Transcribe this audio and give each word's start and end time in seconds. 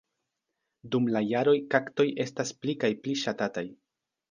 Dum 0.95 1.09
la 1.17 1.21
jaroj 1.33 1.53
kaktoj 1.75 2.07
estas 2.27 2.55
pli 2.65 2.77
kaj 2.87 2.93
pli 3.05 3.17
ŝatataj. 3.27 3.67